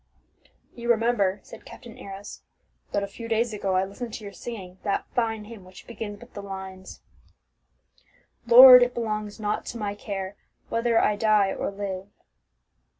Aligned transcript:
"You 0.73 0.89
remember," 0.89 1.41
said 1.43 1.63
Captain 1.63 1.95
Arrows, 1.95 2.41
"that 2.91 3.03
a 3.03 3.07
few 3.07 3.27
days 3.27 3.53
ago 3.53 3.75
I 3.75 3.83
listened 3.85 4.15
to 4.15 4.23
your 4.23 4.33
singing 4.33 4.79
that 4.81 5.05
fine 5.13 5.43
hymn 5.43 5.63
which 5.63 5.85
begins 5.85 6.19
with 6.21 6.33
the 6.33 6.41
lines, 6.41 7.01
'Lord, 8.47 8.81
it 8.81 8.95
belongs 8.95 9.39
not 9.39 9.63
to 9.67 9.77
my 9.77 9.93
care 9.93 10.37
Whether 10.69 10.97
I 10.99 11.15
die 11.17 11.53
or 11.53 11.69
live.'" 11.69 12.09